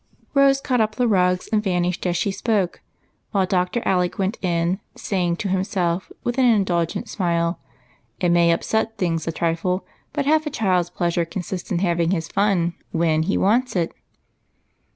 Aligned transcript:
Rose 0.33 0.59
caught 0.59 0.81
up 0.81 0.95
the 0.95 1.07
rugs 1.07 1.47
and 1.53 1.61
vanished 1.63 2.07
as 2.07 2.17
she 2.17 2.31
spoke, 2.31 2.81
while 3.29 3.45
Dr. 3.45 3.83
Alec 3.85 4.17
went 4.17 4.39
in, 4.43 4.79
saying 4.95 5.35
to 5.35 5.47
himself, 5.47 6.11
with 6.23 6.39
an 6.39 6.45
indulgent 6.45 7.07
smile, 7.07 7.59
—"It 8.19 8.29
may 8.29 8.51
upset 8.51 8.97
things 8.97 9.27
a 9.27 9.31
trifle, 9.31 9.85
but 10.11 10.25
half 10.25 10.47
a 10.47 10.49
child's 10.49 10.89
pleasure 10.89 11.23
consists 11.23 11.71
in 11.71 11.77
having 11.77 12.09
their 12.09 12.21
fun 12.21 12.73
when 12.91 13.21
they 13.27 13.37
want 13.37 13.75
it." 13.75 13.93